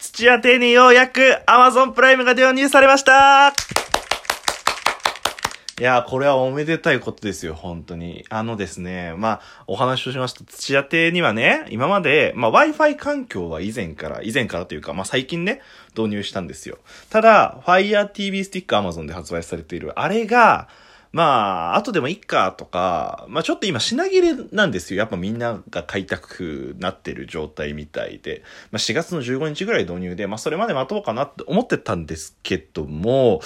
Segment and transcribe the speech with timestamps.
[0.00, 3.52] 土屋邸にようやく Amazon プライムが導入されました
[5.78, 8.24] いや、これはおめでたいことですよ、本当に。
[8.30, 15.60] あのですね、まあ、お話をしますと、土屋邸にはね、今まで、まあ、Wi-Fi 環境は以前から、以前からというか、まあ、最近ね、
[15.94, 16.78] 導入したんですよ。
[17.10, 20.68] ただ、Fire TV スティック Amazon で発売されている、あれが、
[21.12, 24.98] まあ、後でもいっかとか、まあちょっと今品切れなんですよ。
[24.98, 28.42] やっぱみんなが買いたくなってる状態みたいで。
[28.70, 33.40] まあ4月の15日ぐらい導入で、まあそれまで待とうかなって思ってたんですけども、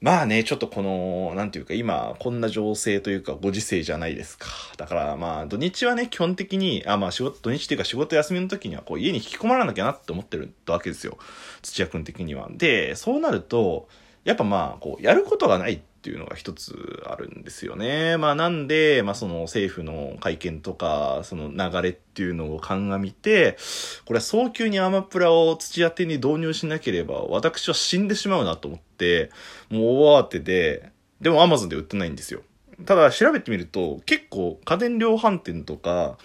[0.00, 4.46] まあね、ちょっとこの、なんていうか今、こんな情勢というかご時世じゃないですか。
[4.76, 11.18] だからまあ土日はね、基本的に、あ、まあ仕事、土日っていうか仕事休みの時にはこう家に引きこもらなきゃなって思ってるわけですよ。
[11.62, 12.48] 土屋くん的には。
[12.52, 13.88] で、そうなると、
[14.22, 18.16] やっぱまあ、こう、やることがないっていうのが一つあるんですよね。
[18.16, 23.58] まあなんで、まあその政府の会見とか、その流れっていうのを鑑みて、
[24.06, 29.30] これは早急にアマプラを土屋店に導入しなければ、私は死んでしまうなと思って、
[29.68, 32.40] もう大慌てで、でも Amazon で売ってないんですよ。
[32.86, 36.16] ただ調べてみると、結構家電量販店とか、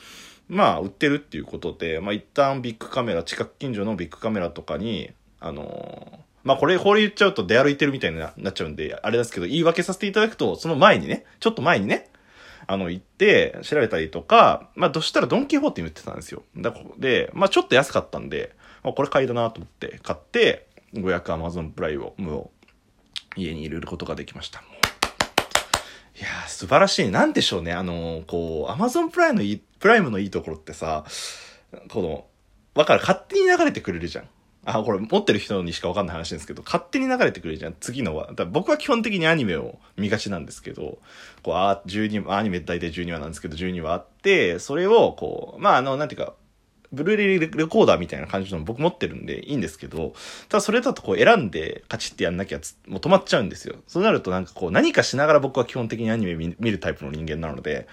[0.48, 12.10] まあ売ってるっていうことで、まあ一旦ビッグカメラ、近く近所のビッグカメラとかに、あのーまあこれ、これ言っちゃうと出歩いてるみたいになっちゃうんで、あれですけど、言い訳させていただくと、その前にね、ちょっと前にね、
[12.68, 16.44] あの、行って、調べたりとか、まあ、どうしたらドンキホーテに売ってたんですよ。
[16.56, 22.52] だで、まあ、ちょっと安かったんで、まあ、これ買いだなと思って買って、500 Amazon プライムを
[23.36, 24.60] 家に入れることができました。
[24.60, 27.10] いやー、素晴らしい。
[27.10, 27.74] なんでしょうね。
[27.74, 31.06] あのー、こう、Amazon プライムのいい、プライムのいいところってさ、
[31.90, 32.28] この、
[32.76, 33.02] わかる？
[33.02, 34.30] 勝手に流れてくれるじゃん。
[34.66, 37.76] あ、これ持ってる人にしかわかんない話ですけど、勝手に流れてくれるじゃん。
[37.80, 38.32] 次のは。
[38.34, 41.00] だ僕は基本的にアニメを見がちなんですけど、
[41.42, 46.34] こう、あ、12、アニメ大体12話なんですけど、12話あって、それを、こう、まあ、あの、なんていうか、
[46.94, 50.14] ブルーレイレコーダーみたいな感じの僕持ってるんでいいんですけど、
[50.48, 53.76] ただそれだとこう選んでカチッてやんなきゃもう止まっちゃうんですよ。
[53.88, 57.88] そうなるとなんかこう何かしながら僕は基本的にアニメ見るタイプの人間なので、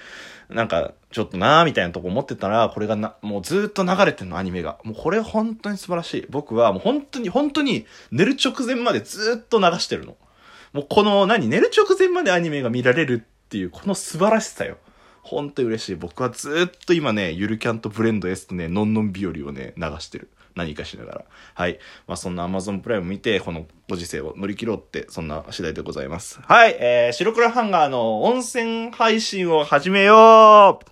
[0.50, 4.78] なんかちょっとなーみたいなとこ思ってたら、これがな、もうずっと流れてんのアニメが。
[4.84, 6.26] もうこれ本当に素晴らしい。
[6.28, 10.16] 僕はもう本当に本当に寝る直前までずっと流してるの。
[10.72, 14.76] もうこの何、寝る直前までアニメが見られるっていうこの素晴らしさよ。
[15.22, 15.94] ほんと嬉しい。
[15.94, 20.30] 僕はずっと今ね、ゆるキャンとブレンド S とね、のんのん日和をね、流してる。
[20.56, 21.24] 何かしながら。
[21.54, 21.78] はい。
[22.06, 26.40] まあ、そんな Amazon プライム見て、このご時世を乗り切ろうって、そんな次第でございます。
[26.42, 26.76] はい。
[26.78, 30.90] えー、白黒ハンガーの温泉配信を始めよう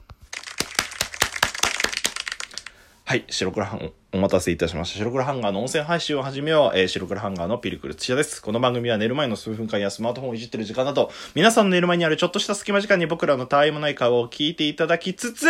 [3.05, 3.25] はい。
[3.29, 4.99] 白黒ハンお待たせいたしました。
[5.01, 6.79] 白黒ハンガーの音声配信を始めよう。
[6.79, 8.41] えー、白黒ハンガーのピルクル土屋です。
[8.41, 15.47] この番組は寝る前の数分間やスマートフォンをいじってる時間など、皆さんの寝る前にあるちょっとした隙間時間に僕らのたわいもない顔を聞いていただきつつ、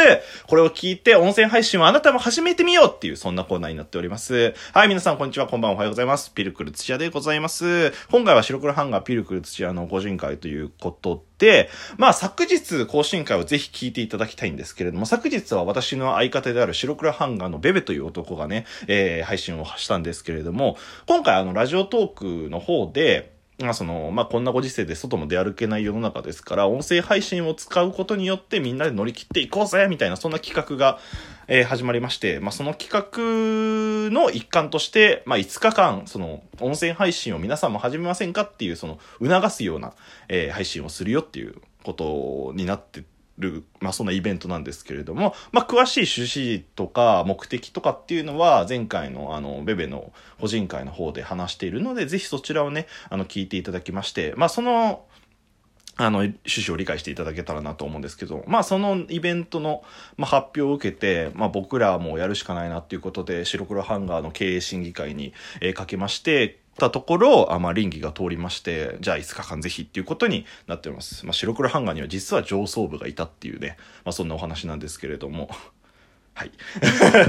[0.49, 4.55] これを聞いて音声配信をあなたも始めてみようっていう、そんなコーナーになっております。
[4.73, 6.33] はい、皆さんこんにちは、こんばんは、おはようございます。
[6.33, 7.93] ピルクル土屋でございます。
[8.11, 11.38] 今回は白黒ハンガーピルクル土屋の個人会ということで、
[11.97, 20.77] まあ昨日更新会をぜひ聞いていただきたいんですけれども、昨日は私の相方である白黒ハンガーのベベという男がね、えー配信をしたんですけれども、
[21.07, 30.99] 今回あの、ラジオトークの方で、まあその、まあこんなご時世で外も出歩けない世の中ですから、音声配信を使うことによってみんなで乗り切っていこうぜみたいな、そんな企画が、
[31.51, 39.95] えー、始まりまして、まあその企画の一環として、まあ5日間、その、音声配信を皆さんも始めませんかっていう、その、促すような、
[40.29, 41.55] えー、配信をするよっていう
[41.85, 43.03] ことになって
[43.39, 55.07] る、まあそんなイベントなんですけれども、まあ詳しい趣旨とか目的とかっていうのは前回のあの、ベベの個人会の方で話しているので、ぜひそちらをね、あの、聞いていただきまして、まあその、
[55.99, 59.83] あの、趣旨を理解していただけたらなと思うんですけど、まあそのイベントの、
[60.17, 71.27] まあ、発表を受けて、まあ僕らはもうやるしかないなっていうことで、白黒ハンガーの経営審議会に、えー、かけまして、たところ、あまあ、臨機が通りまして、じゃあ5日間ぜひっていうことになっております。
[71.27, 75.51] まあ、白黒ハンガーには実は上層部がいたっていうね、まあ、そんなお話なんですけれども。
[76.39, 76.53] はい。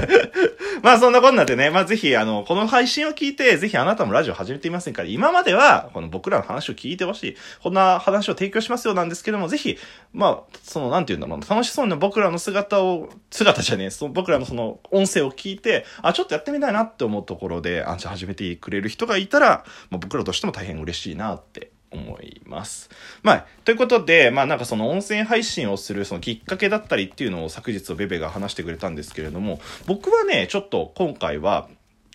[0.82, 7.36] まあそんなこんなでね、まあぜひあの、この配信を聞いて、ぜひあなたもラジオ始めていませんから今までは、この僕らの話を聞いてほしい。
[7.60, 9.76] こんな話を提供しますよなんですけども、ぜひ、
[10.12, 22.90] まあ、その、なんて言うんだろう、楽しそうな僕らの姿を、姿じゃねえ、その僕らのその音声を聞いて、あ、ちょっとやってみたいなって思うところで、あ、じゃあ始めてくれる人がいたら、まあ僕らとしても大変嬉しいなって思います。
[23.22, 31.68] まあ、ということで、まあなんかその音声配信をするそのきっかけだったりっていうのを昨日ベベが話してくれたんですけれども、僕はね、ちょっと今回は、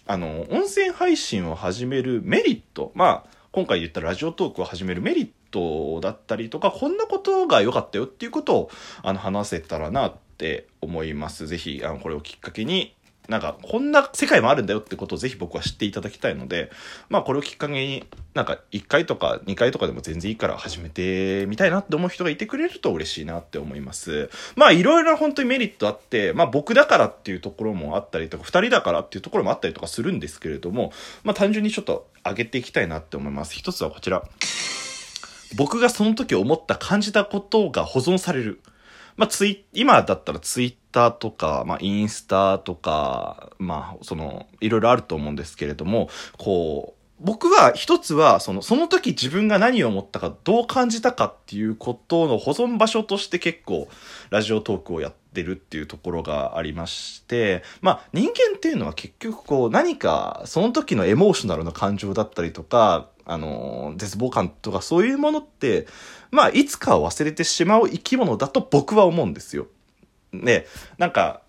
[0.08, 11.48] あの、音声配信を始めるメリット、まあ、今回言ったラジオトークを始めるメリットだったりとか、こんなことが良かったよっていうことを、あの、話せたらなって思います。
[11.48, 12.94] ぜひ、あの、これをきっかけに、
[13.28, 16.72] なんか、こんな世界もあるんだよってことをぜひ僕は知っていただきたいので、
[17.10, 24.30] まあこれをきっかけに、なんか1回とか2回とかでも全然いいから始めてみたいなって思う人がいてくれると嬉しいなって思います。
[24.56, 30.92] まあいろいろ本当にメリットあって、まあ僕だからっていうところもあったりとか、2人だからっていうところもあったりとかするんですけれども、
[31.24, 33.56] まあ単純にちょっと上げていきたいなって思います。
[33.56, 34.24] 一つはこちら。
[35.56, 38.62] 僕がその時思った感じたことが保存される。
[39.18, 53.88] まあ、ツイ、今だったらツイッターとか、まあ、インスタとか、まあ、その、いろいろあると思うんですけれども、こう、僕は一つは、その、その時自分が何を思ったか、どう感じたかっていうことの保存場所として結構、
[54.32, 65.88] ラジオトークをやってるっていうところがありまして、まあ、人間っていうのは結局こう、何か、その時のエモーショナルな感情だったりとか、あの、絶望感とかそういうものって、
[66.32, 69.68] まあ、いつか忘れてしまう生き物だと僕は思うんですよ。
[70.34, 70.68] で、
[70.98, 71.42] なんか、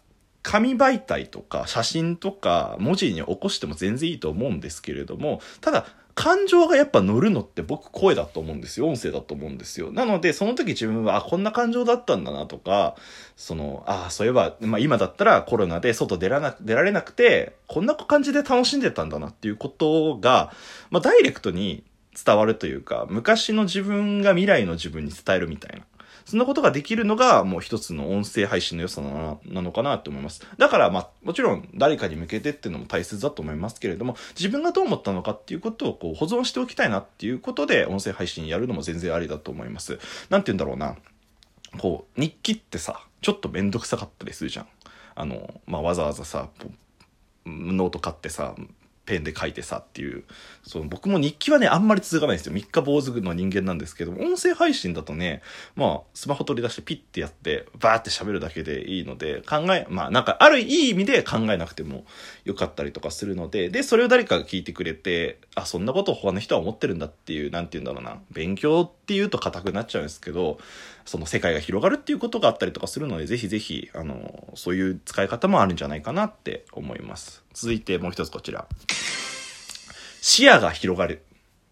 [0.46, 8.86] 紙媒体とか写真とか文字に起こしても全然いいと思うんですけれども、ただ、感情がやっぱ乗るのって僕声だと思うんですよ。
[8.86, 9.90] 音声だと思うんですよ。
[9.90, 12.94] なので、その時自分は、あ、こんな感情だったんだなとか、
[13.36, 20.52] その、あ、そういえば、まあ今だったらコロナで外出らな、出られなくて、こんな感じで楽しんでたんだなっていうことが、
[20.90, 21.82] まあダイレクトに
[22.24, 25.84] 伝わるというか、昔の自分が未来の自分に伝えるみたいな。
[26.24, 30.46] そんなことができるのがもう一つの音声配信の良さなのかなと思います。
[30.58, 39.98] だからまあもちろん誰かに向けてっていうのも大切だと思いますけれども、自分がどう思ったのかっていうことをこう保存しておきたいなっていうことで音声配信やるのも全然ありだと思います。
[40.30, 40.96] なんて言うんだろうな。
[41.78, 44.66] こう、日記ってさ、ちょっとめんどくさかったりするじゃん。
[45.14, 46.48] あの、まあ、わざわざさ、
[47.44, 48.54] ノート買ってさ、
[49.06, 50.24] ペンで書いてさっていう、
[50.64, 52.52] その僕も日記はね、あんまり続かないんですよ。
[52.52, 55.42] 三日坊主の人間なんですけど、音声配信だとね、
[55.76, 62.04] まあ、スマホ取り出してピッてやって、バーって喋るだけでいいので、考え、まあなんか、あるいい意味で考えなくても
[62.44, 70.58] よかったりとかするので、で、それを誰かが聞いてくれて、あ、そんなことを他の人は思ってるんだっていう、なんて言うんだろうな、勉強っていうと硬くなっちゃうんですけど、
[71.04, 77.44] その世界が広がるっていうことがあったりとかするので、ぜひぜひ、あの、そういう使い方もあるんじゃないかなって思います。
[77.54, 78.66] 続いてもう一つこちら。
[80.20, 81.22] 視野が広がる。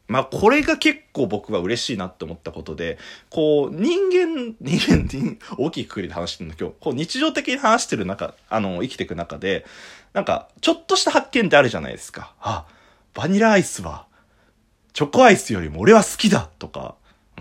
[0.06, 2.98] まあ、これが結構僕は嬉しいなって思ったことで、
[3.30, 9.66] こう、人間、人間、人大きくくりで話してるの今日、こう、日常的に話してる中、あの、生きていく中で、
[10.12, 12.32] なんか、ちょっとした発見ってあるじゃないですか。
[12.40, 12.66] あ、
[13.12, 14.06] バニラアイスは、
[14.92, 16.94] チョコアイスよりも俺は好きだとか、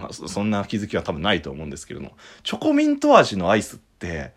[0.04, 2.14] まあ、そんな気づきは多分ないと思うんですけれども、
[2.44, 4.32] チョコミント味のアイスって、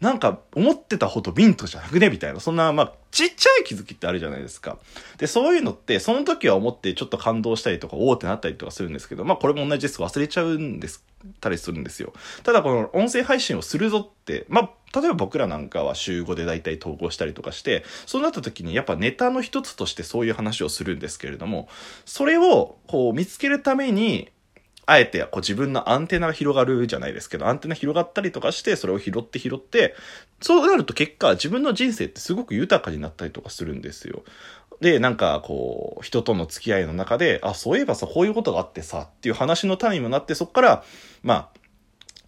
[0.00, 2.08] なんか思ってたほどミントじゃなくね？
[2.08, 4.78] みたいな、そんな、まあ、ちっちゃい気づきってあるじゃないですか。
[5.18, 10.00] で、そういうのって、その時は思ってちょっと感動したりとか、おおってなったりとかするんですけど、まあ、これも同じです。
[10.00, 11.04] 忘れちゃうんです、
[11.42, 12.14] たりするんですよ。
[12.44, 21.68] ただ、この音声配信をするぞって、まあ、例えば僕らなんかは週5で大体投稿したりとかして、そうなった時にやっぱネタの一つとしてそういう話をするんですけれども、
[22.06, 24.30] それをこう見つけるために、
[24.86, 29.94] あえてこう自分のアンテナが広がるじゃないですけど、アンテナ広がったりとかして、それを拾って拾って、
[30.40, 34.24] そうなると結果、自分の人生ってすごく豊かになったりとかするんですよ。
[34.80, 40.84] で、なんかこう、人との付き合いの中で、あ、そういえばさ、こういうことがあってさ、っていう話の単位もなって、そっから、
[41.22, 41.59] まあ、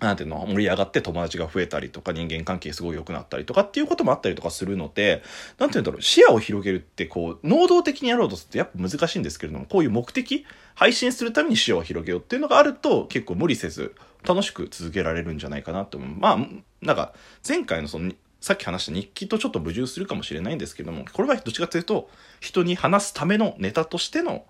[0.02, 5.22] なんていうの、盛り上がって友達が増えたりとか、人間関係すごい良くなったりとかっていうこともあったりとかするので、
[5.58, 13.94] なんていうんだろう、視野を広げるって、こう、能動的にやろうとするとやっぱ難しいんですけれども、こういう目的、配信するために視野を広げようっていうのがあると、結構無理せず、
[14.26, 16.18] 楽しく続けられるんじゃないかなと思う。
[16.18, 16.38] まあ、
[16.80, 17.14] なんか、
[17.46, 22.10] 前回のその、さっき話した日記とちょっと矛盾するかもしれないんですけども、これはどっちかというと、
[22.40, 24.44] 人に話すためのネタとしての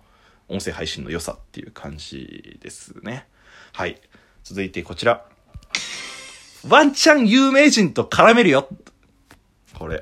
[0.47, 3.27] 音声配信の良さっていう感じですね。
[3.71, 4.01] はい。
[4.43, 5.32] 続いてこちら。
[6.69, 8.69] ワンチャン有名人と絡めるよ。
[9.77, 10.01] これ。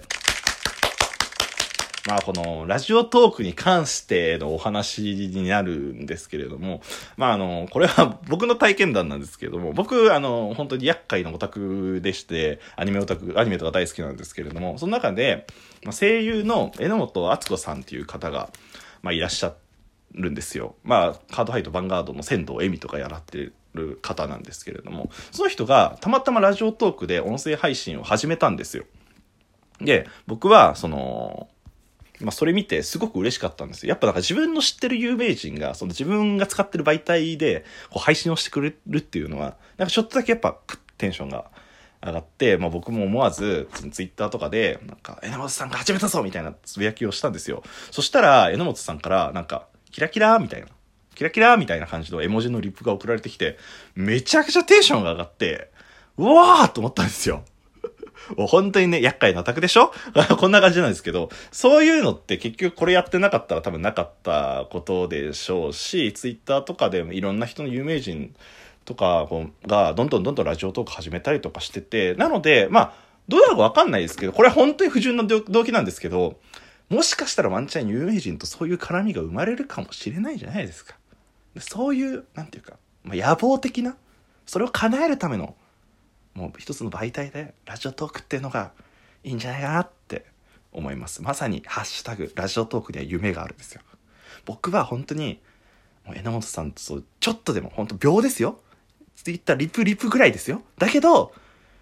[2.07, 6.81] まあこのラジオトークに関してのお話になるんですけれども、
[7.17, 15.47] まああの、これは僕の体験談なんですけれども、僕あの、本当に厄介なオタクでして、アニメオタク、アニメとか大好きなんですけれども、その中で、
[15.83, 18.51] まあ、声優の榎本敦子さんっていう方が、
[19.01, 19.55] まあいらっしゃ
[20.13, 20.75] るんですよ。
[20.83, 28.85] まあカードハイとヴァンガードの仙道恵美とかやらってる方なんですけれども、その人がたまたまラジオトークで音声配信を始めたんですよ。
[29.79, 31.49] で、僕は、その、
[32.19, 33.89] まあ、それ見てすごく嬉しかったんですよ。
[33.89, 40.57] やっぱなんか自分の知ってる有名人が、その自分が使ってる媒体で、こう配信をしてくれるっていうのは、なんかちょっとだけやっぱ、
[40.97, 41.45] テンションが
[42.05, 47.63] 上がって、まあ僕も思わず、ツイッターとかで、なんか、榎本さんが始めたぞみたいなつぶやきをしたんですよ。
[47.89, 50.67] そしたら、榎本さんから、なんか、キラキラみたいな。
[51.21, 53.59] キラキラみたいな感じの絵文字のリップが送られてきて、
[53.93, 55.69] めちゃくちゃテンションが上がって、
[56.17, 57.43] うわーと思ったんですよ。
[58.37, 59.93] もう本当にね、厄介なタクでしょ？
[60.39, 68.33] こんな感じなんですけど、そういうのって結局これやってなかったら多分なかったことでしょうし、ツイッターとかでもいろんな人の有名人
[68.85, 69.27] とか
[69.67, 72.93] がどんどんどんどんラジオトーク始めたりとかしてて、なので、まあ、
[73.27, 76.39] どうなるかわかんないですけど、これは本当に不純な動機なんですけど、
[76.89, 80.95] もしかしたらワンチャン有名人とそういう絡みが生まれるかもしれないじゃないですか。
[81.59, 83.95] そういう、なんていうか、まあ、野望的な、
[84.45, 85.55] それを叶えるための、
[86.33, 88.71] もう一つの媒体でラジオトークっていうのが
[89.23, 90.25] いいんじゃないかなって
[90.71, 91.21] 思います。
[91.21, 93.81] まさに、ハッシュタグ、ラジオトークには夢があるんですよ。
[94.45, 95.41] 僕は本当に、
[96.05, 96.81] もう榎本さんと
[97.19, 98.59] ちょっとでも本当秒ですよ。
[99.15, 100.63] ツイッターリプリプぐらいですよ。
[100.77, 101.33] だけど、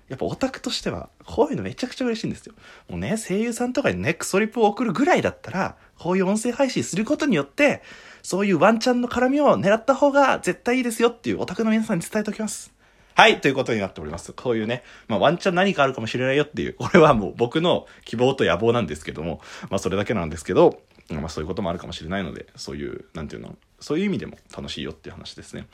[0.10, 2.54] やっぱオタクとしては、こういうのめちゃくちゃ嬉しいんですよ。
[2.90, 7.84] もうね、声優さんとかにね、クソリプを送るぐらいだったら、こういう音声配信することによって、
[8.24, 12.74] そういうワンチャンの絡みを狙った方が絶対いいですよっていうオタクの皆さんに伝えておきます。
[13.16, 14.32] はい、ということになっております。
[14.32, 25.68] こういうね、まあワンチャン何かあるかもしれないよっていう、これはもう僕の希望と野望なんですけども、まあそれだけなんですけど、まあそういうこともあるかもしれないので、そういう、なんていうの、そういう意味でも楽しいよっていう話ですね。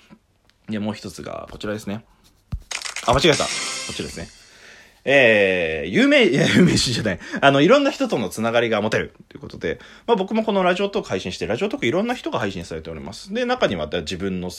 [0.69, 2.03] で、もう一つがこちらですね。
[3.05, 3.43] あ、間違えた。
[3.43, 3.49] こ
[3.91, 4.27] っちですね。
[5.07, 7.19] えー、有名、いや、有名人じゃない。
[7.39, 13.33] あの、いろんな人とのつながりが持てるということで、まあ僕もこのラジオトーク配信して、ラジオトークいろんな人が配信されております。
[13.33, 14.49] で、中には自分の、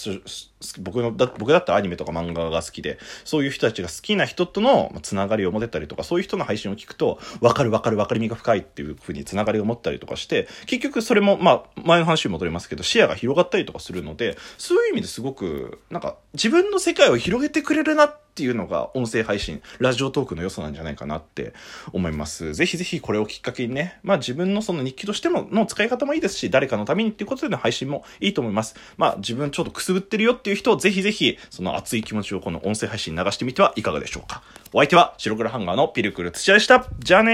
[0.81, 21.55] 僕の、だ僕だったらアニメとか漫画が好きで、そういう人たちが好きな人とのつながりを持てたりとか、そういう人の配信を聞くと、わかるわかるわかりみが深いっていうふうにつながりを持ったりとかして、結局それも、まあ、前の話に戻りますけど、視野が広がったりとかするので、そういう意味ですごく、なんか、自分の世界を広げてくれるなってっていうのが、音声配信、ラジオトークの良さなんじゃないかなって
[21.95, 22.53] 思います。
[22.53, 28.77] ぜひぜひこれをきっかけにね、まあ自分のその日記としてもの使い方もいいですし、誰かのためにっていうことでの配信もいいと思います。
[28.99, 34.43] まあ自分ちょっとくすぶってるよっていう人を、ぜひぜひその熱い気持ちをこの音声配信流してみてはいかがでしょうか。
[34.75, 36.87] お相手は白黒ハンガーのピルクル土屋でした。
[36.99, 37.33] じゃあね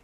[0.00, 0.03] ー